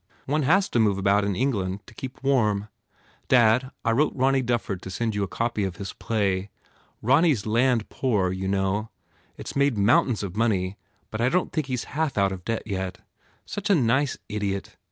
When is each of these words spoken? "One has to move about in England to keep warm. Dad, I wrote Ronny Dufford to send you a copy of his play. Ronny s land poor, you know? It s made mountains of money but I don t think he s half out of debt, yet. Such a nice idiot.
"One 0.25 0.41
has 0.41 0.67
to 0.69 0.79
move 0.79 0.97
about 0.97 1.23
in 1.25 1.35
England 1.35 1.85
to 1.85 1.93
keep 1.93 2.23
warm. 2.23 2.69
Dad, 3.27 3.69
I 3.85 3.91
wrote 3.91 4.15
Ronny 4.15 4.41
Dufford 4.41 4.81
to 4.81 4.89
send 4.89 5.13
you 5.13 5.21
a 5.21 5.27
copy 5.27 5.63
of 5.63 5.75
his 5.75 5.93
play. 5.93 6.49
Ronny 7.03 7.33
s 7.33 7.45
land 7.45 7.87
poor, 7.89 8.31
you 8.31 8.47
know? 8.47 8.89
It 9.37 9.49
s 9.49 9.55
made 9.55 9.77
mountains 9.77 10.23
of 10.23 10.35
money 10.35 10.79
but 11.11 11.21
I 11.21 11.29
don 11.29 11.49
t 11.49 11.49
think 11.53 11.67
he 11.67 11.75
s 11.75 11.83
half 11.83 12.17
out 12.17 12.31
of 12.31 12.43
debt, 12.43 12.63
yet. 12.65 12.97
Such 13.45 13.69
a 13.69 13.75
nice 13.75 14.17
idiot. 14.27 14.75